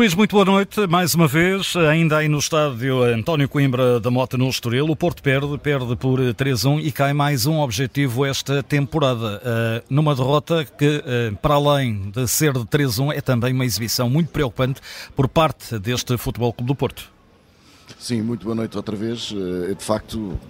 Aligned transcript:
Luís, 0.00 0.14
muito 0.14 0.30
boa 0.30 0.46
noite. 0.46 0.86
Mais 0.86 1.14
uma 1.14 1.28
vez, 1.28 1.76
ainda 1.76 2.16
aí 2.16 2.26
no 2.26 2.38
estádio 2.38 3.02
António 3.02 3.46
Coimbra 3.46 4.00
da 4.00 4.10
Mota 4.10 4.38
no 4.38 4.48
Estoril, 4.48 4.86
o 4.86 4.96
Porto 4.96 5.22
perde, 5.22 5.58
perde 5.58 5.94
por 5.94 6.18
3-1 6.18 6.82
e 6.82 6.90
cai 6.90 7.12
mais 7.12 7.44
um 7.44 7.58
objetivo 7.58 8.24
esta 8.24 8.62
temporada. 8.62 9.42
Uh, 9.44 9.84
numa 9.90 10.14
derrota 10.14 10.64
que, 10.64 10.86
uh, 11.04 11.36
para 11.42 11.56
além 11.56 12.10
de 12.12 12.26
ser 12.26 12.54
de 12.54 12.60
3-1, 12.60 13.14
é 13.14 13.20
também 13.20 13.52
uma 13.52 13.66
exibição 13.66 14.08
muito 14.08 14.30
preocupante 14.30 14.80
por 15.14 15.28
parte 15.28 15.78
deste 15.78 16.16
Futebol 16.16 16.50
Clube 16.54 16.68
do 16.68 16.74
Porto. 16.74 17.04
Sim, 17.98 18.22
muito 18.22 18.44
boa 18.44 18.54
noite 18.54 18.74
outra 18.78 18.96
vez. 18.96 19.30
Uh, 19.30 19.74
de 19.74 19.84
facto, 19.84 20.40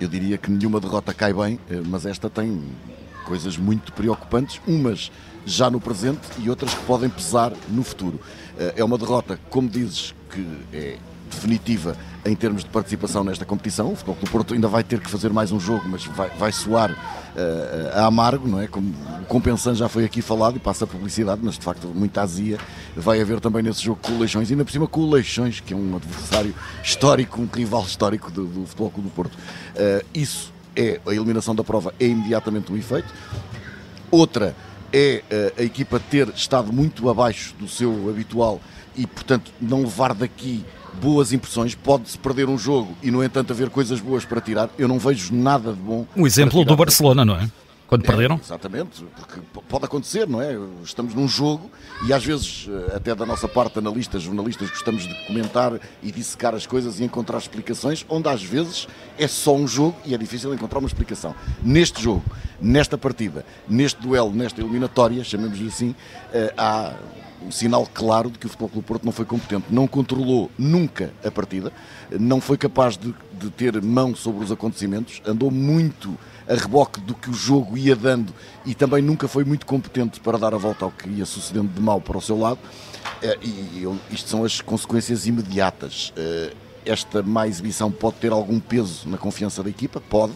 eu 0.00 0.08
diria 0.08 0.36
que 0.36 0.50
nenhuma 0.50 0.80
derrota 0.80 1.14
cai 1.14 1.32
bem, 1.32 1.56
mas 1.86 2.04
esta 2.04 2.28
tem 2.28 2.60
coisas 3.24 3.56
muito 3.56 3.92
preocupantes, 3.92 4.60
umas 4.66 5.12
já 5.44 5.70
no 5.70 5.80
presente 5.80 6.20
e 6.38 6.48
outras 6.48 6.74
que 6.74 6.84
podem 6.84 7.08
pesar 7.08 7.52
no 7.68 7.82
futuro. 7.82 8.20
Eh, 8.58 8.74
é 8.76 8.84
uma 8.84 8.98
derrota, 8.98 9.38
como 9.50 9.68
dizes, 9.68 10.14
que 10.30 10.46
é 10.72 10.98
definitiva 11.30 11.96
em 12.24 12.36
termos 12.36 12.62
de 12.62 12.70
participação 12.70 13.24
nesta 13.24 13.44
competição. 13.44 13.90
O 13.90 13.96
Futebol 13.96 14.16
do 14.20 14.30
Porto 14.30 14.54
ainda 14.54 14.68
vai 14.68 14.84
ter 14.84 15.00
que 15.00 15.10
fazer 15.10 15.30
mais 15.30 15.50
um 15.50 15.58
jogo, 15.58 15.84
mas 15.86 16.04
vai, 16.04 16.28
vai 16.30 16.52
soar 16.52 16.90
uh, 16.90 17.98
a 17.98 18.06
amargo, 18.06 18.46
não 18.46 18.60
é? 18.60 18.66
Como 18.66 18.94
o 19.22 19.24
compensante 19.24 19.78
já 19.78 19.88
foi 19.88 20.04
aqui 20.04 20.22
falado 20.22 20.56
e 20.56 20.60
passa 20.60 20.84
a 20.84 20.86
publicidade, 20.86 21.40
mas 21.42 21.58
de 21.58 21.64
facto 21.64 21.88
muita 21.88 22.22
azia 22.22 22.58
vai 22.94 23.20
haver 23.20 23.40
também 23.40 23.62
nesse 23.62 23.82
jogo 23.82 23.98
com 24.00 24.12
o 24.12 24.18
Leixões, 24.18 24.50
ainda 24.50 24.64
por 24.64 24.70
cima 24.70 24.86
com 24.86 25.00
o 25.00 25.10
Leixões, 25.10 25.58
que 25.60 25.74
é 25.74 25.76
um 25.76 25.96
adversário 25.96 26.54
histórico, 26.82 27.40
um 27.40 27.48
rival 27.52 27.82
histórico 27.82 28.30
do, 28.30 28.44
do 28.46 28.66
Futebol 28.66 28.90
Clube 28.90 29.08
do 29.08 29.14
Porto. 29.14 29.34
Uh, 29.34 30.04
isso 30.14 30.52
é, 30.76 31.00
a 31.06 31.10
eliminação 31.10 31.54
da 31.54 31.64
prova 31.64 31.92
é 31.98 32.06
imediatamente 32.06 32.72
um 32.72 32.76
efeito. 32.76 33.12
Outra 34.10 34.54
é 34.92 35.22
uh, 35.30 35.60
a 35.60 35.64
equipa 35.64 35.98
ter 35.98 36.28
estado 36.28 36.72
muito 36.72 37.08
abaixo 37.08 37.54
do 37.58 37.68
seu 37.68 38.08
habitual 38.10 38.60
e, 38.96 39.06
portanto, 39.06 39.50
não 39.60 39.82
levar 39.82 40.14
daqui 40.14 40.64
boas 41.00 41.32
impressões. 41.32 41.74
Pode-se 41.74 42.18
perder 42.18 42.48
um 42.48 42.58
jogo 42.58 42.96
e, 43.02 43.10
no 43.10 43.24
entanto, 43.24 43.52
haver 43.52 43.70
coisas 43.70 44.00
boas 44.00 44.24
para 44.24 44.40
tirar. 44.40 44.68
Eu 44.78 44.88
não 44.88 44.98
vejo 44.98 45.34
nada 45.34 45.72
de 45.72 45.80
bom. 45.80 46.06
O 46.14 46.26
exemplo 46.26 46.64
do 46.64 46.76
Barcelona, 46.76 47.24
não 47.24 47.36
é? 47.36 47.48
Quando 47.92 48.04
é, 48.04 48.06
perderam? 48.06 48.40
Exatamente, 48.42 49.04
porque 49.14 49.38
pode 49.68 49.84
acontecer, 49.84 50.26
não 50.26 50.40
é? 50.40 50.56
Estamos 50.82 51.14
num 51.14 51.28
jogo 51.28 51.70
e 52.06 52.12
às 52.14 52.24
vezes, 52.24 52.66
eh, 52.66 52.96
até 52.96 53.14
da 53.14 53.26
nossa 53.26 53.46
parte, 53.46 53.78
analistas, 53.78 54.22
jornalistas, 54.22 54.70
gostamos 54.70 55.06
de 55.06 55.14
comentar 55.26 55.78
e 56.02 56.10
dissecar 56.10 56.54
as 56.54 56.64
coisas 56.64 57.00
e 57.00 57.04
encontrar 57.04 57.36
explicações, 57.36 58.06
onde 58.08 58.30
às 58.30 58.42
vezes 58.42 58.88
é 59.18 59.28
só 59.28 59.54
um 59.54 59.68
jogo 59.68 59.94
e 60.06 60.14
é 60.14 60.16
difícil 60.16 60.54
encontrar 60.54 60.78
uma 60.78 60.88
explicação. 60.88 61.34
Neste 61.62 62.02
jogo, 62.02 62.24
nesta 62.58 62.96
partida, 62.96 63.44
neste 63.68 64.00
duelo, 64.00 64.32
nesta 64.32 64.62
eliminatória, 64.62 65.22
chamemos-lhe 65.22 65.68
assim, 65.68 65.94
eh, 66.32 66.54
há 66.56 66.94
um 67.46 67.50
sinal 67.50 67.88
claro 67.92 68.30
de 68.30 68.38
que 68.38 68.46
o 68.46 68.48
Futebol 68.48 68.68
Clube 68.68 68.86
Porto 68.86 69.04
não 69.04 69.12
foi 69.12 69.24
competente, 69.24 69.66
não 69.70 69.86
controlou 69.86 70.50
nunca 70.58 71.12
a 71.24 71.30
partida, 71.30 71.72
não 72.18 72.40
foi 72.40 72.56
capaz 72.56 72.96
de, 72.96 73.14
de 73.32 73.50
ter 73.50 73.80
mão 73.82 74.14
sobre 74.14 74.44
os 74.44 74.52
acontecimentos, 74.52 75.20
andou 75.26 75.50
muito 75.50 76.16
a 76.48 76.54
reboque 76.54 77.00
do 77.00 77.14
que 77.14 77.30
o 77.30 77.34
jogo 77.34 77.76
ia 77.76 77.94
dando 77.94 78.34
e 78.64 78.74
também 78.74 79.02
nunca 79.02 79.28
foi 79.28 79.44
muito 79.44 79.66
competente 79.66 80.20
para 80.20 80.38
dar 80.38 80.54
a 80.54 80.58
volta 80.58 80.84
ao 80.84 80.90
que 80.90 81.08
ia 81.08 81.24
sucedendo 81.24 81.72
de 81.72 81.80
mal 81.80 82.00
para 82.00 82.18
o 82.18 82.20
seu 82.20 82.38
lado. 82.38 82.58
Eh, 83.22 83.38
e 83.42 83.88
isto 84.10 84.28
são 84.28 84.44
as 84.44 84.60
consequências 84.60 85.26
imediatas. 85.26 86.12
Eh, 86.16 86.52
esta 86.84 87.22
má 87.22 87.46
exibição 87.46 87.90
pode 87.90 88.16
ter 88.16 88.32
algum 88.32 88.58
peso 88.58 89.08
na 89.08 89.16
confiança 89.16 89.62
da 89.62 89.70
equipa? 89.70 90.00
Pode, 90.00 90.32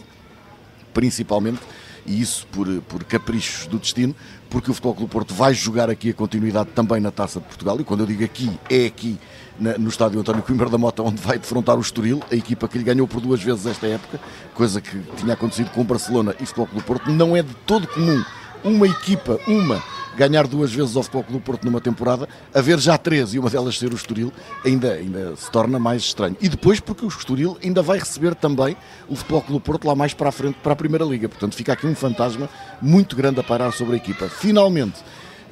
principalmente, 0.93 1.59
e 2.07 2.21
isso 2.21 2.47
por, 2.47 2.67
por 2.83 3.03
caprichos 3.03 3.67
do 3.67 3.77
destino, 3.77 4.15
porque 4.49 4.71
o 4.71 4.73
Futebol 4.73 4.95
Clube 4.95 5.11
Porto 5.11 5.33
vai 5.33 5.53
jogar 5.53 5.89
aqui 5.89 6.09
a 6.11 6.13
continuidade 6.13 6.69
também 6.73 7.01
na 7.01 7.11
Taça 7.11 7.39
de 7.39 7.45
Portugal, 7.45 7.79
e 7.79 7.83
quando 7.83 7.99
eu 7.99 8.07
digo 8.07 8.23
aqui, 8.23 8.57
é 8.69 8.85
aqui 8.85 9.19
na, 9.59 9.77
no 9.77 9.89
estádio 9.89 10.19
António 10.19 10.41
Coimbra 10.41 10.69
da 10.69 10.77
Mota, 10.77 11.03
onde 11.03 11.21
vai 11.21 11.37
defrontar 11.37 11.77
o 11.77 11.81
Estoril, 11.81 12.21
a 12.31 12.35
equipa 12.35 12.67
que 12.67 12.77
lhe 12.77 12.83
ganhou 12.83 13.07
por 13.07 13.19
duas 13.19 13.43
vezes 13.43 13.65
esta 13.65 13.85
época, 13.87 14.19
coisa 14.53 14.79
que 14.79 14.97
tinha 15.17 15.33
acontecido 15.33 15.69
com 15.71 15.81
o 15.81 15.83
Barcelona 15.83 16.33
e 16.39 16.45
Futebol 16.45 16.67
Clube 16.67 16.85
Porto, 16.85 17.11
não 17.11 17.35
é 17.35 17.43
de 17.43 17.53
todo 17.65 17.85
comum 17.87 18.23
uma 18.63 18.87
equipa, 18.87 19.39
uma, 19.47 19.83
ganhar 20.17 20.47
duas 20.47 20.73
vezes 20.73 20.95
ao 20.95 21.03
Futebol 21.03 21.23
Clube 21.23 21.45
Porto 21.45 21.63
numa 21.63 21.79
temporada, 21.79 22.27
haver 22.53 22.79
já 22.79 22.97
três 22.97 23.35
e 23.35 23.39
uma 23.39 23.49
delas 23.49 23.77
ser 23.77 23.93
o 23.93 23.95
Estoril, 23.95 24.33
ainda, 24.65 24.93
ainda 24.93 25.35
se 25.35 25.49
torna 25.51 25.77
mais 25.77 26.01
estranho. 26.01 26.35
E 26.41 26.49
depois 26.49 26.79
porque 26.79 27.05
o 27.05 27.07
Estoril 27.07 27.57
ainda 27.63 27.83
vai 27.83 27.99
receber 27.99 28.33
também 28.33 28.75
o 29.07 29.15
Futebol 29.15 29.41
Clube 29.43 29.63
Porto 29.63 29.87
lá 29.87 29.95
mais 29.95 30.13
para 30.15 30.29
a 30.29 30.31
frente, 30.31 30.55
para 30.63 30.73
a 30.73 30.75
Primeira 30.75 31.05
Liga. 31.05 31.29
Portanto, 31.29 31.55
fica 31.55 31.73
aqui 31.73 31.85
um 31.85 31.93
fantasma 31.93 32.49
muito 32.81 33.15
grande 33.15 33.39
a 33.39 33.43
parar 33.43 33.71
sobre 33.71 33.93
a 33.93 33.97
equipa. 33.97 34.27
Finalmente, 34.27 35.03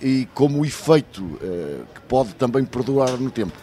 e 0.02 0.28
como 0.34 0.66
efeito 0.66 1.24
uh, 1.24 1.86
que 1.94 2.02
pode 2.08 2.34
também 2.34 2.66
perdurar 2.66 3.18
no 3.18 3.30
tempo, 3.30 3.54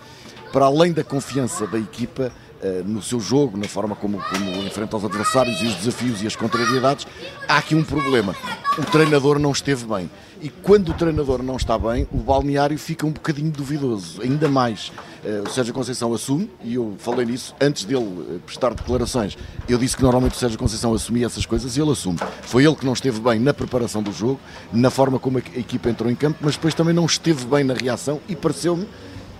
para 0.52 0.66
além 0.66 0.92
da 0.92 1.02
confiança 1.02 1.66
da 1.66 1.78
equipa, 1.78 2.30
eh, 2.64 2.80
no 2.84 3.02
seu 3.02 3.18
jogo, 3.18 3.58
na 3.58 3.66
forma 3.66 3.96
como, 3.96 4.22
como 4.22 4.62
enfrenta 4.62 4.96
os 4.96 5.04
adversários 5.04 5.60
e 5.60 5.66
os 5.66 5.74
desafios 5.74 6.22
e 6.22 6.28
as 6.28 6.36
contrariedades, 6.36 7.08
há 7.48 7.56
aqui 7.56 7.74
um 7.74 7.82
problema. 7.82 8.36
O 8.78 8.84
treinador 8.84 9.40
não 9.40 9.50
esteve 9.50 9.84
bem. 9.84 10.08
E 10.42 10.48
quando 10.48 10.88
o 10.88 10.94
treinador 10.94 11.40
não 11.40 11.56
está 11.56 11.78
bem, 11.78 12.04
o 12.10 12.16
balneário 12.16 12.76
fica 12.76 13.06
um 13.06 13.12
bocadinho 13.12 13.48
duvidoso, 13.48 14.20
ainda 14.20 14.48
mais. 14.48 14.90
Eh, 15.24 15.40
o 15.46 15.48
Sérgio 15.48 15.72
Conceição 15.72 16.12
assume, 16.12 16.50
e 16.64 16.74
eu 16.74 16.96
falei 16.98 17.24
nisso 17.24 17.54
antes 17.60 17.84
dele 17.84 18.26
eh, 18.28 18.38
prestar 18.44 18.74
declarações. 18.74 19.38
Eu 19.68 19.78
disse 19.78 19.96
que 19.96 20.02
normalmente 20.02 20.34
o 20.34 20.36
Sérgio 20.36 20.58
Conceição 20.58 20.92
assumia 20.92 21.26
essas 21.26 21.46
coisas 21.46 21.76
e 21.76 21.80
ele 21.80 21.92
assume. 21.92 22.18
Foi 22.42 22.64
ele 22.64 22.74
que 22.74 22.84
não 22.84 22.92
esteve 22.92 23.20
bem 23.20 23.38
na 23.38 23.54
preparação 23.54 24.02
do 24.02 24.10
jogo, 24.10 24.40
na 24.72 24.90
forma 24.90 25.16
como 25.16 25.38
a 25.38 25.40
equipa 25.56 25.88
entrou 25.88 26.10
em 26.10 26.16
campo, 26.16 26.40
mas 26.40 26.56
depois 26.56 26.74
também 26.74 26.92
não 26.92 27.06
esteve 27.06 27.44
bem 27.46 27.62
na 27.62 27.74
reação 27.74 28.20
e 28.28 28.34
pareceu-me 28.34 28.88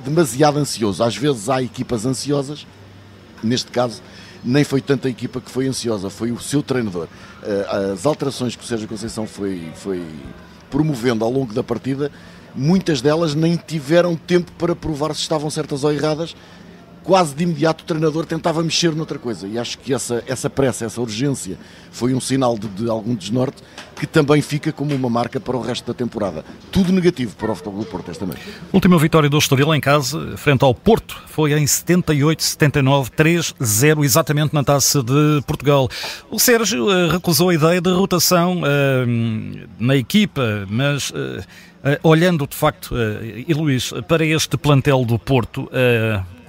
demasiado 0.05 0.57
ansioso. 0.57 1.03
Às 1.03 1.17
vezes 1.17 1.49
há 1.49 1.61
equipas 1.61 2.07
ansiosas, 2.07 2.65
neste 3.43 3.73
caso 3.73 4.01
nem 4.45 4.63
foi 4.63 4.81
tanta 4.81 5.09
a 5.09 5.11
equipa 5.11 5.41
que 5.41 5.51
foi 5.51 5.67
ansiosa, 5.67 6.09
foi 6.09 6.31
o 6.31 6.41
seu 6.41 6.63
treinador. 6.63 7.09
Eh, 7.43 7.91
as 7.93 8.07
alterações 8.07 8.55
que 8.55 8.63
o 8.63 8.67
Sérgio 8.67 8.87
Conceição 8.87 9.27
foi, 9.27 9.69
foi 9.75 10.01
promovendo 10.73 11.23
ao 11.23 11.31
longo 11.31 11.53
da 11.53 11.63
partida, 11.63 12.11
muitas 12.55 13.03
delas 13.03 13.35
nem 13.35 13.57
tiveram 13.57 14.17
tempo 14.17 14.51
para 14.59 14.75
provar 14.75 15.15
se 15.15 15.21
estavam 15.21 15.51
certas 15.51 15.85
ou 15.85 15.93
erradas 15.93 16.35
quase 17.05 17.35
de 17.35 17.43
imediato 17.43 17.83
o 17.83 17.87
treinador 17.87 18.25
tentava 18.27 18.63
mexer 18.63 18.95
noutra 18.95 19.19
coisa. 19.19 19.47
E 19.47 19.59
acho 19.59 19.79
que 19.79 19.93
essa, 19.93 20.23
essa 20.27 20.49
pressa, 20.49 20.85
essa 20.85 21.01
urgência 21.01 21.59
foi 21.91 22.15
um 22.15 22.21
sinal 22.21 22.57
de, 22.59 22.69
de, 22.69 22.89
algum 22.89 23.15
desnorte 23.15 23.63
que 23.97 24.07
também 24.07 24.41
fica 24.41 24.73
como 24.73 24.95
uma 24.95 25.11
marca 25.11 25.39
para 25.39 25.57
o 25.57 25.61
resto 25.61 25.87
da 25.87 25.95
temporada. 25.95 26.45
Tudo 26.71 26.93
negativo 26.93 27.37
para 27.37 27.53
o 27.53 27.55
Futebol 27.55 27.81
do 27.81 27.87
Porto 27.87 28.11
esta 28.11 28.27
noite. 28.27 28.43
Última 28.73 28.99
vitória 28.99 29.29
do 29.29 29.39
Estoril 29.39 29.75
em 29.75 29.81
casa, 29.81 30.37
frente 30.37 30.65
ao 30.65 30.75
Porto, 30.75 31.17
foi 31.29 31.53
em 31.53 31.65
78-79, 31.65 33.11
3-0, 33.11 34.05
exatamente 34.05 34.55
na 34.55 34.65
Taça 34.65 35.03
de 35.03 35.43
Portugal. 35.47 35.89
O 36.31 36.39
Sérgio 36.39 36.87
uh, 36.87 37.11
recusou 37.11 37.51
a 37.51 37.55
ideia 37.55 37.81
de 37.81 37.91
rotação 37.91 38.63
uh, 38.63 39.69
na 39.79 39.97
equipa, 39.97 40.67
mas... 40.69 41.11
Uh, 41.11 41.43
olhando 42.05 42.47
de 42.47 42.55
facto, 42.55 42.95
e 42.95 43.53
Luís, 43.53 43.93
para 44.07 44.25
este 44.25 44.57
plantel 44.57 45.05
do 45.05 45.19
Porto, 45.19 45.69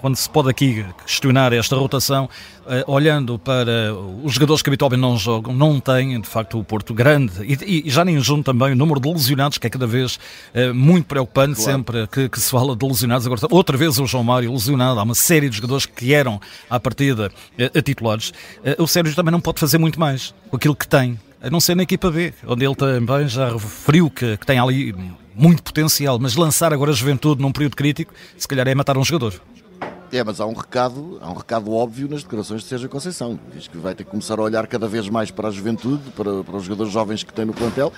quando 0.04 0.18
se 0.18 0.30
pode 0.30 0.50
aqui 0.50 0.86
questionar 1.06 1.54
esta 1.54 1.78
rotação, 1.78 2.26
uh, 2.66 2.92
olhando 2.92 3.40
para 3.40 3.96
os 4.22 4.34
jogadores 4.34 4.62
que 4.62 4.70
habitualmente 4.70 5.00
não 5.00 5.18
jogam, 5.18 5.54
não 5.54 5.80
têm 5.80 6.20
de 6.20 6.28
facto 6.28 6.60
o 6.60 6.64
Porto 6.64 6.94
grande 6.94 7.32
e, 7.42 7.88
e 7.88 7.90
já 7.90 8.04
nem 8.04 8.20
junto 8.20 8.44
também 8.44 8.74
o 8.74 8.76
número 8.76 9.00
de 9.00 9.08
lesionados, 9.08 9.58
que 9.58 9.66
é 9.66 9.70
cada 9.70 9.88
vez 9.88 10.20
uh, 10.54 10.74
muito 10.74 11.06
preocupante, 11.06 11.56
claro. 11.56 11.72
sempre 11.72 12.08
que, 12.08 12.28
que, 12.28 12.38
se 12.38 12.52
fala 12.52 12.76
de 12.76 12.86
lesionados. 12.86 13.26
Agora, 13.26 13.40
outra 13.50 13.78
vez 13.78 13.98
o 13.98 14.06
João 14.06 14.26
Mário 14.26 14.52
lesionado, 14.52 15.00
há 15.00 15.04
uma 15.04 15.16
série 15.16 15.50
de 15.50 15.56
jogadores 15.56 15.86
que 15.86 16.14
eram 16.14 16.42
à 16.70 16.78
partida 16.82 17.32
a 17.74 17.82
titulares. 17.82 18.34
o 18.78 18.86
Sérgio 18.86 19.16
também 19.16 19.32
não 19.32 19.40
pode 19.40 19.62
fazer 19.62 19.78
muito 19.78 19.98
mais 19.98 20.36
com 20.50 20.58
aquilo 20.58 20.76
que 20.76 20.86
tem. 20.86 21.18
A 21.42 21.50
não 21.50 21.62
ser 21.62 21.76
na 21.76 21.84
equipa 21.84 22.12
B, 22.12 22.34
onde 22.46 22.66
ele 22.66 22.76
também 22.76 23.26
já 23.30 23.54
referiu 23.54 24.10
que, 24.10 24.36
que 24.36 24.46
tem 24.46 24.60
ali 24.60 24.94
muito 25.34 25.64
potencial, 25.64 26.20
mas 26.20 26.36
lançar 26.36 26.74
agora 26.74 26.92
a 26.92 26.94
juventude 26.94 27.42
num 27.42 27.54
período 27.54 27.78
crítico, 27.78 28.14
se 28.38 28.50
calhar 28.50 28.68
é 28.68 28.76
matar 28.76 28.98
um 28.98 29.04
jogador. 29.06 29.34
É, 30.14 30.24
mas 30.24 30.40
há 30.40 30.46
um 30.46 30.54
recado, 30.54 31.18
há 31.24 31.32
um 31.32 31.34
recado 31.34 31.74
óbvio 31.74 32.08
nas 32.08 32.22
declarações 32.22 32.62
de 32.62 32.68
Sérgio 32.68 32.88
Conceição. 32.88 33.40
Diz 33.52 33.68
que 33.68 33.80
vai 33.80 33.96
ter 33.96 34.04
que 34.04 34.12
começar 34.12 34.38
a 34.38 34.44
olhar 34.44 34.68
cada 34.68 34.88
vez 34.88 35.10
mais 35.10 35.32
para 35.32 35.48
a 35.48 35.52
juventude, 35.52 36.04
para, 36.12 36.44
para 36.44 36.56
os 36.56 36.66
jogadores 36.66 36.94
jovens 36.94 37.24
que 37.24 37.34
tem 37.34 37.46
no 37.46 37.52
plantel. 37.52 37.92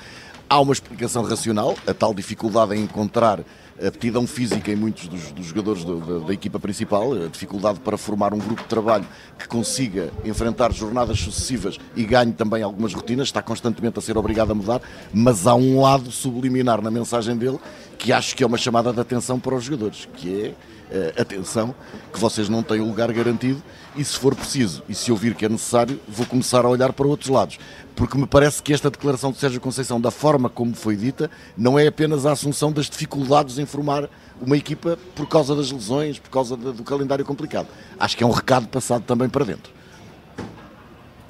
Há 0.50 0.62
uma 0.62 0.72
explicação 0.72 1.24
racional, 1.24 1.76
a 1.86 1.94
tal 1.94 2.14
dificuldade 2.14 2.74
em 2.74 2.84
encontrar 2.84 3.42
aptidão 3.86 4.26
física 4.26 4.72
em 4.72 4.78
muitos 4.78 5.10
dos, 5.10 5.34
dos 5.34 5.48
jogadores 5.48 5.84
do, 5.84 6.00
da, 6.00 6.28
da, 6.28 6.34
equipa 6.34 6.58
principal, 6.58 7.12
a 7.12 7.28
dificuldade 7.28 7.82
para 7.82 7.98
formar 7.98 8.34
um 8.34 8.40
grupo 8.40 8.62
de 8.62 8.70
trabalho 8.70 9.06
que 9.38 9.46
consiga 9.50 10.10
enfrentar 10.24 10.72
jornadas 10.72 11.20
sucessivas 11.20 11.78
e 11.98 12.06
ganhe 12.06 12.32
também 12.32 12.64
algumas 12.64 12.94
rotinas, 12.94 13.28
está 13.28 13.42
constantemente 13.42 14.00
a 14.00 14.02
ser 14.02 14.18
obrigado 14.18 14.52
a 14.52 14.56
mudar, 14.56 14.82
mas 15.14 15.46
há 15.46 15.54
um 15.54 15.82
lado 15.82 16.10
subliminar 16.10 16.82
na 16.82 16.90
mensagem 16.90 17.36
dele 17.36 17.60
que 17.98 18.14
acho 18.14 18.38
que 18.38 18.44
é 18.44 18.48
uma 18.48 18.58
chamada 18.58 18.94
de 18.94 19.02
atenção 19.02 19.38
para 19.38 19.54
os 19.54 19.66
jogadores, 19.66 20.08
que 20.16 20.42
é 20.42 20.75
atenção, 21.20 21.74
que 22.14 22.20
vocês 22.20 22.48
não 22.50 22.64
têm 22.64 22.80
o 22.80 22.86
lugar 22.86 23.12
garantido 23.12 23.62
e 23.96 24.04
se 24.04 24.18
for 24.18 24.36
preciso 24.36 24.84
e 24.90 24.94
se 24.94 25.10
eu 25.10 25.16
vir 25.16 25.36
que 25.36 25.46
é 25.46 25.50
necessário, 25.50 26.00
vou 26.08 26.26
começar 26.26 26.66
a 26.66 26.70
olhar 26.70 26.94
para 26.94 27.08
outros 27.08 27.30
lados. 27.30 27.58
Porque 27.96 28.18
me 28.18 28.28
parece 28.28 28.62
que 28.62 28.74
esta 28.74 28.90
declaração 28.90 29.32
de 29.32 29.38
Sérgio 29.38 29.62
Conceição, 29.62 30.00
da 30.00 30.12
forma 30.12 30.50
como 30.50 30.76
foi 30.76 30.96
dita, 30.96 31.32
não 31.58 31.80
é 31.80 31.88
apenas 31.88 32.26
a 32.26 32.34
assunção 32.34 32.72
das 32.72 32.90
dificuldades 32.90 33.58
em 33.58 33.66
formar 33.66 34.10
uma 34.42 34.58
equipa 34.58 34.98
por 35.16 35.28
causa 35.28 35.56
das 35.56 35.72
lesões, 35.72 36.20
por 36.20 36.30
causa 36.30 36.58
do 36.58 36.84
calendário 36.84 37.24
complicado. 37.24 37.68
Acho 37.98 38.18
que 38.18 38.24
é 38.24 38.28
um 38.28 38.32
recado 38.32 38.68
passado 38.68 39.04
também 39.04 39.30
para 39.30 39.46
dentro. 39.46 39.72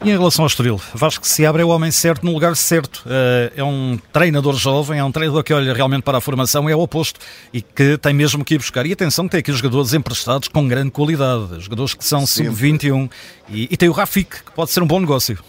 E 0.05 0.11
em 0.11 0.11
relação 0.11 0.43
ao 0.43 0.47
Estoril, 0.47 0.79
Vasco 0.93 1.25
se 1.25 1.43
abre 1.47 1.63
é 1.63 1.65
o 1.65 1.69
homem 1.69 1.89
certo 1.89 2.23
no 2.23 2.31
lugar 2.31 2.55
certo. 2.55 3.03
Eh, 3.07 3.53
é 3.55 3.63
um 3.63 3.97
treinador 4.13 4.53
jovem, 4.53 4.99
é 4.99 5.03
um 5.03 5.11
treinador 5.11 5.43
que 5.43 5.51
olha 5.51 5.73
realmente 5.73 6.03
para 6.03 6.19
a 6.19 6.21
formação, 6.21 6.69
é 6.69 6.75
o 6.75 6.79
oposto 6.79 7.19
e 7.51 7.59
que 7.59 7.97
tem 7.97 8.13
mesmo 8.13 8.45
que 8.45 8.53
ir 8.53 8.59
buscar. 8.59 8.85
E 8.85 8.93
atenção, 8.93 9.27
tem 9.27 9.39
aqui 9.39 9.51
jogadores 9.51 9.95
emprestados 9.95 10.47
com 10.47 10.67
grande 10.67 10.91
qualidade, 10.91 11.59
jogadores 11.59 11.95
que 11.95 12.05
são 12.05 12.23
sub-21 12.23 13.09
e, 13.49 13.63
e 13.63 13.75
tem 13.75 13.89
o 13.89 13.93
Rafik, 13.93 14.43
que 14.43 14.51
pode 14.51 14.69
ser 14.69 14.83
um 14.83 14.85
bom 14.85 14.99
negócio. 14.99 15.39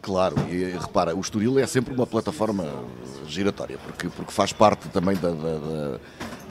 Claro, 0.00 0.36
e 0.50 0.64
repara, 0.80 1.14
o 1.14 1.20
Estoril 1.20 1.58
é 1.58 1.66
sempre 1.66 1.92
uma 1.92 2.06
plataforma 2.06 2.66
giratória, 3.28 3.76
porque, 3.84 4.08
porque 4.08 4.32
faz 4.32 4.54
parte 4.54 4.88
também 4.88 5.14
da, 5.16 5.28
da, 5.28 5.34
da, 5.34 6.00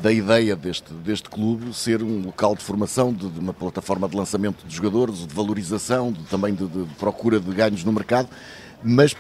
da 0.02 0.12
ideia 0.12 0.56
deste, 0.56 0.94
deste 0.94 1.30
clube 1.30 1.74
ser 1.74 2.02
um 2.02 2.22
local 2.22 2.56
de 2.56 2.64
formação, 2.64 3.14
de, 3.14 3.30
de 3.30 3.40
uma 3.40 3.54
plataforma 3.54 4.08
de 4.08 4.16
lançamento 4.16 4.66
de 4.66 4.74
jogadores, 4.76 5.28
de 5.28 5.34
valorização, 5.34 6.12
de, 6.12 6.24
também 6.24 6.54
de, 6.54 6.66
de 6.68 6.86
procura 6.96 7.40
de 7.40 7.52
ganhos 7.52 7.84
no 7.84 7.92
mercado, 7.92 8.30
mas 8.84 9.16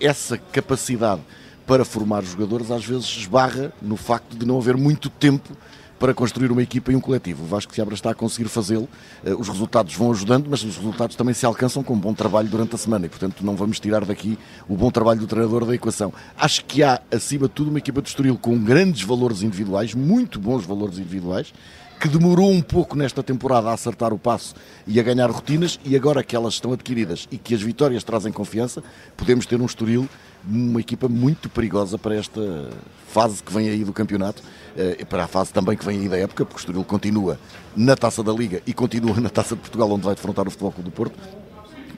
essa 0.00 0.38
capacidade 0.38 1.20
para 1.66 1.84
formar 1.84 2.22
jogadores 2.24 2.70
às 2.70 2.84
vezes 2.84 3.06
esbarra 3.06 3.72
no 3.82 3.96
facto 3.96 4.36
de 4.36 4.46
não 4.46 4.58
haver 4.58 4.76
muito 4.76 5.10
tempo 5.10 5.56
para 5.98 6.14
construir 6.14 6.50
uma 6.50 6.62
equipa 6.62 6.92
e 6.92 6.96
um 6.96 7.00
coletivo. 7.00 7.44
O 7.44 7.46
Vasco 7.46 7.74
Seabra 7.74 7.94
está 7.94 8.10
a 8.10 8.14
conseguir 8.14 8.48
fazê-lo. 8.48 8.88
Eh, 9.24 9.34
os 9.34 9.48
resultados 9.48 9.94
vão 9.94 10.10
ajudando, 10.10 10.48
mas 10.48 10.62
os 10.62 10.76
resultados 10.76 11.16
também 11.16 11.34
se 11.34 11.44
alcançam 11.44 11.82
com 11.82 11.94
um 11.94 11.98
bom 11.98 12.14
trabalho 12.14 12.48
durante 12.48 12.74
a 12.74 12.78
semana 12.78 13.06
e, 13.06 13.08
portanto, 13.08 13.44
não 13.44 13.56
vamos 13.56 13.80
tirar 13.80 14.04
daqui 14.04 14.38
o 14.68 14.76
bom 14.76 14.90
trabalho 14.90 15.20
do 15.20 15.26
treinador 15.26 15.64
da 15.64 15.74
equação. 15.74 16.12
Acho 16.36 16.64
que 16.64 16.82
há, 16.82 17.00
acima 17.12 17.48
de 17.48 17.54
tudo, 17.54 17.70
uma 17.70 17.78
equipa 17.78 18.00
de 18.00 18.08
Estoril 18.08 18.36
com 18.36 18.58
grandes 18.58 19.02
valores 19.02 19.42
individuais, 19.42 19.94
muito 19.94 20.38
bons 20.38 20.64
valores 20.64 20.98
individuais, 20.98 21.52
que 21.98 22.08
demorou 22.08 22.50
um 22.50 22.62
pouco 22.62 22.96
nesta 22.96 23.22
temporada 23.22 23.70
a 23.70 23.72
acertar 23.72 24.12
o 24.12 24.18
passo 24.18 24.54
e 24.86 25.00
a 25.00 25.02
ganhar 25.02 25.28
rotinas, 25.30 25.80
e 25.84 25.96
agora 25.96 26.22
que 26.22 26.36
elas 26.36 26.54
estão 26.54 26.72
adquiridas 26.72 27.26
e 27.30 27.36
que 27.36 27.54
as 27.54 27.60
vitórias 27.60 28.04
trazem 28.04 28.32
confiança, 28.32 28.82
podemos 29.16 29.46
ter 29.46 29.60
um 29.60 29.66
Estoril 29.66 30.08
uma 30.50 30.80
equipa 30.80 31.08
muito 31.08 31.48
perigosa 31.48 31.98
para 31.98 32.14
esta 32.14 32.70
fase 33.08 33.42
que 33.42 33.52
vem 33.52 33.68
aí 33.68 33.84
do 33.84 33.92
campeonato, 33.92 34.42
eh, 34.76 35.04
para 35.04 35.24
a 35.24 35.26
fase 35.26 35.52
também 35.52 35.76
que 35.76 35.84
vem 35.84 36.00
aí 36.00 36.08
da 36.08 36.16
época, 36.16 36.44
porque 36.44 36.56
o 36.56 36.60
Estoril 36.60 36.84
continua 36.84 37.38
na 37.76 37.94
Taça 37.94 38.22
da 38.22 38.32
Liga 38.32 38.62
e 38.66 38.72
continua 38.72 39.20
na 39.20 39.28
Taça 39.28 39.54
de 39.54 39.60
Portugal, 39.60 39.90
onde 39.90 40.04
vai 40.04 40.14
defrontar 40.14 40.46
o 40.46 40.50
Futebol 40.50 40.72
Clube 40.72 40.90
do 40.90 40.94
Porto, 40.94 41.18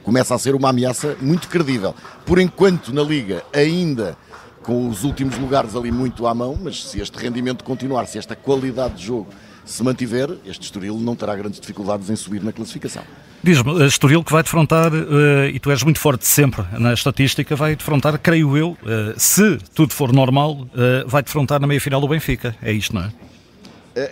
começa 0.02 0.34
a 0.34 0.38
ser 0.38 0.54
uma 0.54 0.70
ameaça 0.70 1.16
muito 1.20 1.48
credível. 1.48 1.94
Por 2.26 2.38
enquanto, 2.38 2.92
na 2.92 3.02
Liga, 3.02 3.44
ainda 3.52 4.16
com 4.62 4.88
os 4.88 5.04
últimos 5.04 5.38
lugares 5.38 5.74
ali 5.74 5.90
muito 5.90 6.26
à 6.26 6.34
mão, 6.34 6.58
mas 6.60 6.84
se 6.84 7.00
este 7.00 7.16
rendimento 7.16 7.64
continuar, 7.64 8.06
se 8.06 8.18
esta 8.18 8.36
qualidade 8.36 8.94
de 8.94 9.06
jogo 9.06 9.28
se 9.70 9.82
mantiver, 9.82 10.30
este 10.44 10.64
Estoril 10.64 10.98
não 10.98 11.14
terá 11.14 11.34
grandes 11.36 11.60
dificuldades 11.60 12.10
em 12.10 12.16
subir 12.16 12.42
na 12.42 12.52
classificação. 12.52 13.02
Diz-me, 13.42 13.86
Estoril 13.86 14.22
que 14.22 14.32
vai 14.32 14.42
defrontar, 14.42 14.92
uh, 14.92 15.46
e 15.52 15.58
tu 15.58 15.70
és 15.70 15.82
muito 15.82 15.98
forte 15.98 16.26
sempre 16.26 16.64
na 16.78 16.92
estatística, 16.92 17.56
vai 17.56 17.76
defrontar, 17.76 18.18
creio 18.18 18.56
eu, 18.56 18.70
uh, 18.70 19.14
se 19.16 19.58
tudo 19.74 19.94
for 19.94 20.12
normal, 20.12 20.52
uh, 20.52 20.68
vai 21.06 21.22
defrontar 21.22 21.60
na 21.60 21.66
meia-final 21.66 22.00
do 22.00 22.08
Benfica. 22.08 22.54
É 22.60 22.72
isto, 22.72 22.94
não 22.94 23.02
é? 23.02 23.10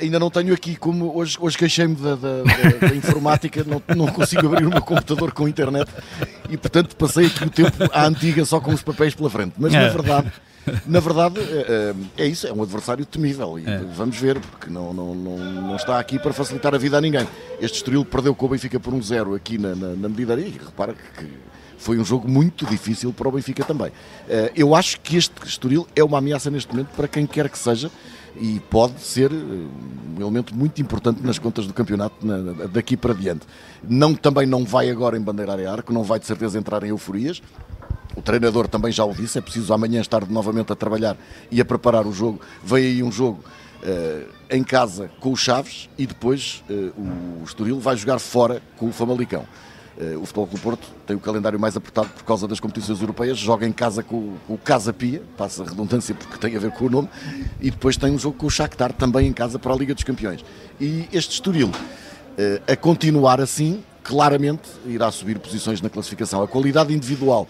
ainda 0.00 0.19
não 0.19 0.28
tenho 0.28 0.52
aqui, 0.52 0.76
como 0.76 1.16
hoje, 1.16 1.37
hoje 1.40 1.56
queixei-me 1.56 1.94
da, 1.94 2.16
da, 2.16 2.43
da, 2.43 2.88
da, 2.88 2.96
informática, 2.96 3.64
não, 3.64 3.81
não 3.96 4.06
consigo 4.08 4.46
abrir 4.46 4.66
o 4.66 4.70
meu 4.70 4.82
computador 4.82 5.32
com 5.32 5.46
internet 5.46 5.88
e, 6.50 6.56
portanto, 6.56 6.96
passei 6.96 7.26
aqui 7.26 7.44
o 7.44 7.50
tempo 7.50 7.88
à 7.93 8.06
antiga 8.06 8.44
só 8.44 8.60
com 8.60 8.72
os 8.72 8.82
papéis 8.82 9.14
pela 9.14 9.31
frente. 9.31 9.55
Mas, 9.56 9.72
é. 9.72 9.81
na 9.81 9.88
verdade, 9.88 10.32
na 10.87 11.00
verdade, 11.00 11.41
é, 11.41 11.94
é, 12.17 12.26
isso, 12.26 12.47
é 12.47 12.53
um 12.53 12.62
adversário 12.62 13.05
temível. 13.05 13.59
E 13.59 13.69
é. 13.69 13.79
vamos 13.94 14.17
ver, 14.17 14.38
porque 14.38 14.70
não, 14.70 14.93
não, 14.93 15.15
não, 15.15 15.38
não, 15.38 15.76
está 15.76 15.99
aqui 15.99 16.19
para 16.19 16.32
facilitar 16.32 16.75
a 16.75 16.79
vida 16.79 16.99
a 16.99 17.00
ninguém. 17.00 17.26
Este 17.61 17.76
Estoril 17.76 18.05
perdeu 18.05 18.35
com 18.35 18.47
o 18.47 18.49
Benfica 18.49 18.79
por 18.79 18.94
um 18.94 19.03
zero 19.03 19.35
aqui 19.35 19.59
na, 19.59 19.75
na, 19.75 19.88
na 19.88 20.09
medida 20.09 20.35
e 20.38 20.50
repara 20.50 20.94
que 20.94 21.26
foi 21.79 21.99
um 21.99 22.05
jogo 22.05 22.29
muito 22.29 22.67
difícil 22.67 23.12
para 23.12 23.29
o 23.29 23.32
Benfica 23.32 23.65
também. 23.65 23.93
Eh, 24.29 24.53
eu 24.56 24.75
acho 24.75 25.00
que 25.00 25.17
este 25.17 25.32
Estoril 25.47 25.87
é 25.94 26.03
uma 26.03 26.19
ameaça 26.19 26.50
neste 26.50 26.70
momento 26.70 26.88
para 26.88 27.06
quem 27.06 27.26
quer 27.26 27.49
que 27.49 27.59
seja 27.59 27.91
e 28.41 28.61
pode 28.69 29.00
ser 29.00 29.31
eh, 29.32 29.35
um 29.35 30.20
elemento 30.20 30.55
muito 30.55 30.82
importante 30.82 31.25
nas 31.25 31.38
contas 31.38 31.67
do 31.67 31.73
campeonato 31.73 32.17
daqui 32.73 32.97
para 32.97 33.15
diante. 33.15 33.47
Não, 33.88 34.12
também 34.12 34.47
não 34.47 34.65
vai 34.65 34.91
agora 34.91 35.17
em 35.17 35.20
bandeirar 35.20 35.59
a 35.61 35.73
arco, 35.73 35.93
não 35.93 36.03
vai 36.03 36.19
de 36.19 36.26
certeza 36.26 36.59
entrar 36.59 36.82
em 36.82 36.88
euforias, 36.88 37.41
o 38.19 38.23
treinador 38.23 38.67
também 38.67 38.91
já 38.91 39.05
o 39.05 39.15
disse, 39.15 39.38
é 39.38 39.41
preciso 39.41 39.73
amanhã 39.73 40.00
estar 40.00 40.29
novamente 40.29 40.73
a 40.73 40.76
trabalhar 40.76 41.17
e 41.50 41.61
a 41.61 41.65
preparar 41.65 42.05
o 42.05 42.12
jogo. 42.12 42.41
Vem 42.65 42.85
aí 42.85 43.03
um 43.03 43.12
jogo 43.12 43.44
uh, 43.82 44.29
em 44.50 44.65
casa 44.65 45.09
com 45.20 45.32
os 45.32 45.41
Chaves 45.41 45.88
e 45.97 46.05
depois 46.05 46.65
uh, 46.69 47.00
o 47.00 47.44
Estoril 47.44 47.79
vai 47.79 47.97
jogar 47.97 48.19
fora 48.19 48.61
com 48.76 48.88
o 48.88 48.93
Famalicão. 48.93 49.44
Uh, 49.97 50.20
o 50.20 50.26
Futebol 50.26 50.49
Clube 50.49 50.62
Porto 50.62 50.88
tem 51.06 51.17
o 51.17 51.20
calendário 51.20 51.61
mais 51.61 51.76
apertado 51.76 52.09
por 52.09 52.25
causa 52.25 52.49
das 52.49 52.59
competições 52.59 53.00
europeias, 53.00 53.38
joga 53.38 53.67
em 53.67 53.73
casa 53.73 54.03
com, 54.03 54.35
com 54.47 54.55
o 54.55 54.59
Casa 54.59 54.93
Pia, 54.93 55.23
passa 55.37 55.62
a 55.62 55.67
redundância 55.67 56.12
porque 56.12 56.38
tem 56.38 56.56
a 56.56 56.61
ver 56.61 56.73
com 56.73 56.87
o 56.87 56.91
nome, 56.91 57.09
e 57.61 57.70
depois 57.70 57.97
tem 57.97 58.12
um 58.12 58.19
jogo 58.19 58.37
com 58.37 58.47
o 58.47 58.50
Shakhtar 58.50 58.93
também 58.93 59.29
em 59.29 59.32
casa 59.32 59.61
para 59.61 59.73
a 59.73 59.76
Liga 59.76 59.94
dos 59.94 60.05
Campeões. 60.05 60.44
E 60.81 61.09
este 61.12 61.35
Estoril, 61.35 61.70
a 62.69 62.76
continuar 62.76 63.41
assim, 63.41 63.82
claramente 64.05 64.69
irá 64.87 65.11
subir 65.11 65.38
posições 65.38 65.82
na 65.82 65.91
classificação. 65.91 66.43
A 66.43 66.47
qualidade 66.47 66.94
individual 66.94 67.49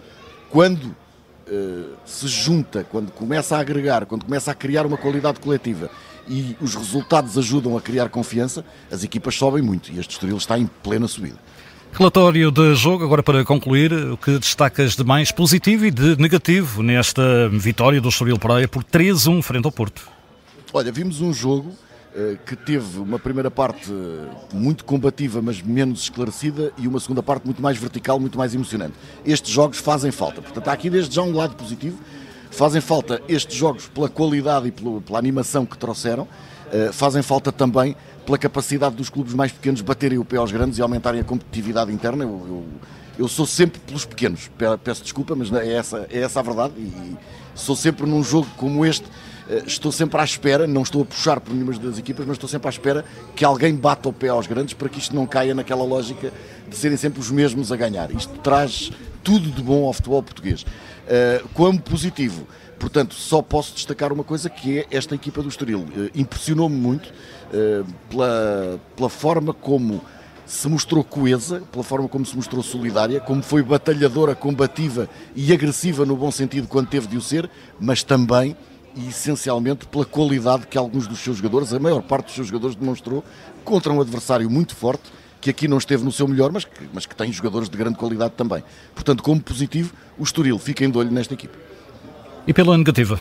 quando 0.49 0.83
uh, 0.85 1.95
se 2.05 2.27
junta, 2.27 2.83
quando 2.83 3.11
começa 3.11 3.57
a 3.57 3.59
agregar, 3.59 4.05
quando 4.05 4.25
começa 4.25 4.51
a 4.51 4.55
criar 4.55 4.85
uma 4.85 4.97
qualidade 4.97 5.39
coletiva 5.39 5.89
e 6.27 6.55
os 6.61 6.75
resultados 6.75 7.37
ajudam 7.37 7.77
a 7.77 7.81
criar 7.81 8.09
confiança, 8.09 8.63
as 8.91 9.03
equipas 9.03 9.35
sobem 9.35 9.63
muito 9.63 9.91
e 9.91 9.99
este 9.99 10.11
Estoril 10.11 10.37
está 10.37 10.57
em 10.57 10.67
plena 10.67 11.07
subida. 11.07 11.37
Relatório 11.91 12.51
de 12.51 12.75
jogo, 12.75 13.03
agora 13.03 13.23
para 13.23 13.43
concluir, 13.43 13.91
o 13.91 14.15
que 14.15 14.37
destacas 14.37 14.95
de 14.95 15.03
mais 15.03 15.31
positivo 15.31 15.85
e 15.85 15.91
de 15.91 16.15
negativo 16.21 16.83
nesta 16.83 17.49
vitória 17.49 17.99
do 17.99 18.09
Estoril 18.09 18.37
Praia 18.37 18.67
por 18.67 18.83
3-1 18.83 19.41
frente 19.41 19.65
ao 19.65 19.71
Porto? 19.71 20.07
Olha, 20.71 20.91
vimos 20.91 21.19
um 21.19 21.33
jogo 21.33 21.75
que 22.45 22.55
teve 22.55 22.99
uma 22.99 23.19
primeira 23.19 23.51
parte 23.51 23.91
muito 24.53 24.83
combativa, 24.83 25.41
mas 25.41 25.61
menos 25.61 26.01
esclarecida, 26.01 26.73
e 26.77 26.87
uma 26.87 26.99
segunda 26.99 27.21
parte 27.21 27.45
muito 27.45 27.61
mais 27.61 27.77
vertical, 27.77 28.19
muito 28.19 28.37
mais 28.37 28.55
emocionante. 28.55 28.93
Estes 29.25 29.51
jogos 29.51 29.77
fazem 29.77 30.11
falta. 30.11 30.41
Portanto, 30.41 30.67
há 30.67 30.73
aqui 30.73 30.89
desde 30.89 31.15
já 31.15 31.21
um 31.21 31.33
lado 31.33 31.55
positivo. 31.55 31.99
Fazem 32.51 32.81
falta 32.81 33.21
estes 33.27 33.55
jogos 33.55 33.87
pela 33.87 34.09
qualidade 34.09 34.67
e 34.67 34.71
pela, 34.71 35.19
animação 35.19 35.65
que 35.65 35.77
trouxeram. 35.77 36.23
Uh, 36.23 36.91
fazem 36.91 37.21
falta 37.21 37.51
também 37.51 37.95
pela 38.25 38.37
capacidade 38.37 38.95
dos 38.95 39.09
clubes 39.09 39.33
mais 39.33 39.51
pequenos 39.51 39.81
baterem 39.81 40.17
o 40.17 40.25
pé 40.25 40.37
aos 40.37 40.51
grandes 40.51 40.77
e 40.77 40.81
aumentarem 40.81 41.21
a 41.21 41.23
competitividade 41.23 41.91
interna. 41.91 42.23
Eu, 42.23 42.29
eu, 42.29 42.65
eu 43.19 43.27
sou 43.27 43.45
sempre 43.45 43.79
pelos 43.81 44.05
pequenos. 44.05 44.49
Peço 44.83 45.03
desculpa, 45.03 45.35
mas 45.35 45.51
é 45.53 45.73
essa, 45.73 46.07
é 46.09 46.19
essa 46.21 46.39
a 46.39 46.43
verdade. 46.43 46.73
E 46.77 47.17
sou 47.53 47.75
sempre 47.75 48.07
num 48.07 48.23
jogo 48.23 48.47
como 48.57 48.85
este 48.85 49.05
eh, 49.05 49.38
estou 49.65 49.91
sempre 49.91 50.19
à 50.19 50.23
espera, 50.23 50.67
não 50.67 50.83
estou 50.83 51.01
a 51.01 51.05
puxar 51.05 51.39
por 51.39 51.53
nenhuma 51.53 51.73
das 51.73 51.97
equipas, 51.97 52.25
mas 52.25 52.35
estou 52.35 52.49
sempre 52.49 52.67
à 52.67 52.69
espera 52.69 53.03
que 53.35 53.43
alguém 53.43 53.75
bata 53.75 54.07
o 54.09 54.13
pé 54.13 54.29
aos 54.29 54.47
grandes 54.47 54.73
para 54.73 54.89
que 54.89 54.99
isto 54.99 55.15
não 55.15 55.25
caia 55.25 55.55
naquela 55.55 55.83
lógica 55.83 56.31
de 56.67 56.75
serem 56.75 56.97
sempre 56.97 57.19
os 57.19 57.31
mesmos 57.31 57.71
a 57.71 57.75
ganhar. 57.75 58.11
Isto 58.11 58.37
traz 58.39 58.91
tudo 59.23 59.49
de 59.49 59.61
bom 59.61 59.85
ao 59.85 59.93
futebol 59.93 60.21
português. 60.21 60.61
Uh, 60.61 61.47
como 61.53 61.81
positivo, 61.81 62.47
portanto, 62.77 63.15
só 63.15 63.41
posso 63.41 63.73
destacar 63.73 64.13
uma 64.13 64.23
coisa 64.23 64.49
que 64.49 64.79
é 64.79 64.87
esta 64.91 65.15
equipa 65.15 65.41
do 65.41 65.49
Estoril. 65.49 65.79
Uh, 65.79 66.09
Impressionou-me 66.13 66.75
muito 66.75 67.11
pela, 68.07 68.79
pela 68.95 69.09
forma 69.09 69.51
como 69.51 69.99
se 70.45 70.67
mostrou 70.67 71.03
coesa, 71.03 71.61
pela 71.71 71.83
forma 71.83 72.07
como 72.07 72.25
se 72.25 72.35
mostrou 72.35 72.63
solidária, 72.63 73.19
como 73.19 73.41
foi 73.43 73.61
batalhadora, 73.61 74.33
combativa 74.33 75.07
e 75.35 75.53
agressiva 75.53 76.05
no 76.05 76.15
bom 76.15 76.31
sentido 76.31 76.67
quando 76.67 76.87
teve 76.87 77.07
de 77.07 77.17
o 77.17 77.21
ser, 77.21 77.49
mas 77.79 78.03
também 78.03 78.57
e 78.95 79.07
essencialmente 79.07 79.87
pela 79.87 80.05
qualidade 80.05 80.67
que 80.67 80.77
alguns 80.77 81.07
dos 81.07 81.19
seus 81.19 81.37
jogadores, 81.37 81.73
a 81.73 81.79
maior 81.79 82.01
parte 82.01 82.25
dos 82.25 82.35
seus 82.35 82.47
jogadores, 82.47 82.75
demonstrou 82.75 83.23
contra 83.63 83.91
um 83.91 84.01
adversário 84.01 84.49
muito 84.49 84.75
forte, 84.75 85.03
que 85.41 85.49
aqui 85.49 85.67
não 85.67 85.77
esteve 85.77 86.03
no 86.03 86.11
seu 86.11 86.27
melhor, 86.27 86.51
mas 86.51 86.65
que, 86.65 86.89
mas 86.93 87.05
que 87.05 87.15
tem 87.15 87.31
jogadores 87.31 87.69
de 87.69 87.77
grande 87.77 87.97
qualidade 87.97 88.33
também. 88.35 88.63
Portanto, 88.93 89.23
como 89.23 89.41
positivo, 89.41 89.93
o 90.17 90.23
Estoril 90.23 90.59
fica 90.59 90.83
em 90.83 90.95
olho 90.95 91.11
nesta 91.11 91.33
equipe. 91.33 91.57
E 92.45 92.53
pela 92.53 92.77
negativa? 92.77 93.19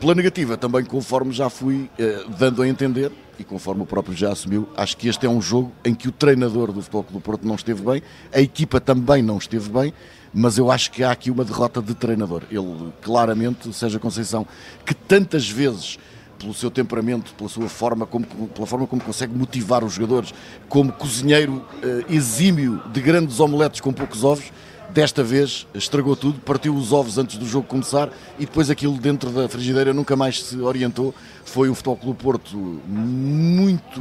Pela 0.00 0.14
negativa, 0.14 0.56
também 0.56 0.84
conforme 0.84 1.32
já 1.32 1.48
fui 1.48 1.88
eh, 1.98 2.24
dando 2.38 2.60
a 2.60 2.68
entender, 2.68 3.10
e 3.38 3.44
conforme 3.44 3.82
o 3.82 3.86
próprio 3.86 4.16
já 4.16 4.30
assumiu, 4.32 4.68
acho 4.76 4.96
que 4.96 5.08
este 5.08 5.26
é 5.26 5.28
um 5.28 5.40
jogo 5.40 5.72
em 5.84 5.94
que 5.94 6.08
o 6.08 6.12
treinador 6.12 6.72
do 6.72 6.80
Futebol 6.82 7.04
Clube 7.04 7.18
do 7.18 7.24
Porto 7.24 7.46
não 7.46 7.54
esteve 7.54 7.82
bem, 7.82 8.02
a 8.32 8.40
equipa 8.40 8.80
também 8.80 9.22
não 9.22 9.38
esteve 9.38 9.68
bem, 9.70 9.92
mas 10.34 10.58
eu 10.58 10.70
acho 10.70 10.90
que 10.90 11.04
há 11.04 11.12
aqui 11.12 11.30
uma 11.30 11.44
derrota 11.44 11.80
de 11.80 11.94
treinador. 11.94 12.42
Ele, 12.50 12.92
claramente, 13.00 13.72
seja 13.72 13.98
Conceição, 13.98 14.46
que 14.84 14.94
tantas 14.94 15.48
vezes 15.48 15.98
pelo 16.38 16.52
seu 16.52 16.70
temperamento, 16.70 17.32
pela 17.34 17.48
sua 17.48 17.68
forma, 17.68 18.04
como, 18.04 18.26
pela 18.26 18.66
forma 18.66 18.86
como 18.86 19.00
consegue 19.00 19.32
motivar 19.32 19.84
os 19.84 19.94
jogadores, 19.94 20.34
como 20.68 20.92
cozinheiro 20.92 21.64
uh, 21.82 22.12
exímio 22.12 22.82
de 22.92 23.00
grandes 23.00 23.38
omeletes 23.38 23.80
com 23.80 23.92
poucos 23.92 24.24
ovos, 24.24 24.50
Desta 24.94 25.24
vez 25.24 25.66
estragou 25.74 26.14
tudo, 26.14 26.38
partiu 26.38 26.72
os 26.72 26.92
ovos 26.92 27.18
antes 27.18 27.36
do 27.36 27.44
jogo 27.44 27.66
começar 27.66 28.10
e 28.38 28.46
depois 28.46 28.70
aquilo 28.70 28.96
dentro 28.96 29.28
da 29.30 29.48
frigideira 29.48 29.92
nunca 29.92 30.14
mais 30.14 30.40
se 30.40 30.56
orientou. 30.58 31.12
Foi 31.44 31.68
um 31.68 31.74
Futebol 31.74 31.96
Clube 31.96 32.22
Porto 32.22 32.56
muito 32.86 34.00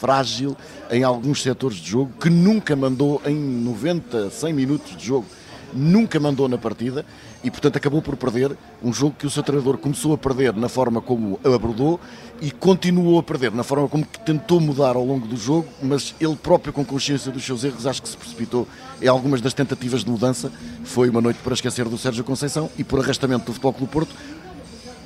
frágil 0.00 0.56
em 0.90 1.04
alguns 1.04 1.42
setores 1.42 1.76
de 1.76 1.88
jogo, 1.88 2.12
que 2.20 2.28
nunca 2.28 2.74
mandou 2.74 3.22
em 3.24 3.36
90, 3.36 4.30
100 4.30 4.52
minutos 4.52 4.96
de 4.96 5.06
jogo, 5.06 5.26
nunca 5.72 6.18
mandou 6.20 6.48
na 6.48 6.58
partida 6.58 7.04
e, 7.42 7.50
portanto, 7.50 7.76
acabou 7.76 8.02
por 8.02 8.16
perder 8.16 8.56
um 8.82 8.92
jogo 8.92 9.16
que 9.18 9.26
o 9.26 9.30
seu 9.30 9.42
treinador 9.42 9.78
começou 9.78 10.12
a 10.12 10.18
perder 10.18 10.54
na 10.54 10.68
forma 10.68 11.00
como 11.00 11.38
abordou 11.44 11.98
e 12.40 12.50
continuou 12.50 13.18
a 13.18 13.22
perder 13.22 13.52
na 13.52 13.62
forma 13.62 13.88
como 13.88 14.04
tentou 14.24 14.60
mudar 14.60 14.96
ao 14.96 15.04
longo 15.04 15.26
do 15.26 15.36
jogo, 15.36 15.68
mas 15.82 16.14
ele 16.20 16.36
próprio, 16.36 16.72
com 16.72 16.84
consciência 16.84 17.30
dos 17.30 17.44
seus 17.44 17.64
erros, 17.64 17.86
acho 17.86 18.02
que 18.02 18.08
se 18.08 18.16
precipitou 18.16 18.66
em 19.00 19.08
algumas 19.08 19.40
das 19.40 19.54
tentativas 19.54 20.04
de 20.04 20.10
mudança. 20.10 20.50
Foi 20.84 21.08
uma 21.08 21.20
noite 21.20 21.38
para 21.42 21.54
esquecer 21.54 21.88
do 21.88 21.96
Sérgio 21.98 22.24
Conceição 22.24 22.70
e, 22.78 22.84
por 22.84 23.00
arrastamento 23.00 23.46
do 23.46 23.52
Futebol 23.52 23.72
Clube 23.72 23.92
Porto, 23.92 24.14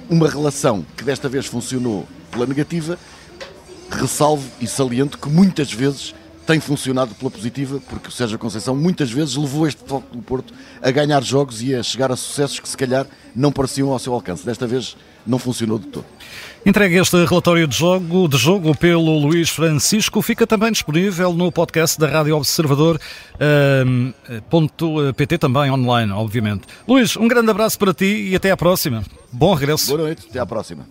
uma 0.09 0.29
relação 0.29 0.85
que 0.97 1.05
desta 1.05 1.29
vez 1.29 1.47
funcionou 1.47 2.07
pela 2.31 2.47
negativa 2.47 2.99
ressalvo 3.91 4.49
e 4.61 4.67
saliento 4.67 5.19
que 5.19 5.29
muitas 5.29 5.73
vezes 5.73 6.15
tem 6.47 6.61
funcionado 6.61 7.15
pela 7.15 7.31
positiva, 7.31 7.81
porque 7.89 8.09
o 8.09 8.13
Sérgio 8.13 8.39
Conceição 8.39 8.75
muitas 8.77 9.11
vezes 9.11 9.35
levou 9.35 9.67
este 9.67 9.83
foco 9.85 10.17
do 10.17 10.23
Porto 10.23 10.55
a 10.81 10.91
ganhar 10.91 11.23
jogos 11.23 11.61
e 11.61 11.75
a 11.75 11.83
chegar 11.83 12.13
a 12.13 12.17
sucessos 12.17 12.61
que 12.61 12.69
se 12.69 12.77
calhar 12.77 13.07
não 13.35 13.51
pareciam 13.51 13.91
ao 13.91 13.99
seu 13.99 14.15
alcance. 14.15 14.47
Desta 14.47 14.67
vez 14.67 14.97
não 15.27 15.39
funcionou 15.39 15.79
de 15.79 15.89
todo. 15.89 16.07
Entregue 16.65 16.97
este 16.97 17.25
relatório 17.25 17.67
de 17.67 17.77
jogo, 17.77 18.29
de 18.29 18.37
jogo 18.37 18.77
pelo 18.77 19.19
Luís 19.19 19.51
Francisco, 19.51 20.23
fica 20.23 20.47
também 20.47 20.71
disponível 20.71 21.33
no 21.33 21.51
podcast 21.51 21.99
da 21.99 22.09
Rádio 22.09 22.37
Observador, 22.37 23.01
uh, 23.35 24.43
ponto 24.51 25.15
PT 25.15 25.39
também 25.39 25.71
online, 25.71 26.13
obviamente. 26.13 26.63
Luís, 26.87 27.17
um 27.17 27.29
grande 27.29 27.51
abraço 27.51 27.79
para 27.79 27.93
ti 27.93 28.31
e 28.31 28.37
até 28.37 28.51
à 28.51 28.57
próxima. 28.57 29.05
Bom 29.33 29.55
regresso. 29.55 29.89
Boa 29.89 30.03
noite, 30.03 30.27
até 30.29 30.39
à 30.39 30.47
próxima. 30.47 30.87